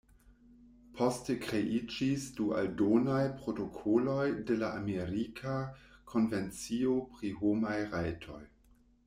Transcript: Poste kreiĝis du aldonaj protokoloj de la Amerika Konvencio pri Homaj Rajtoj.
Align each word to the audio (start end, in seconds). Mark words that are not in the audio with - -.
Poste 0.99 1.33
kreiĝis 1.41 2.25
du 2.39 2.47
aldonaj 2.61 3.19
protokoloj 3.43 4.25
de 4.49 4.57
la 4.63 4.71
Amerika 4.81 5.55
Konvencio 6.15 6.99
pri 7.13 7.33
Homaj 7.45 7.77
Rajtoj. 7.95 8.43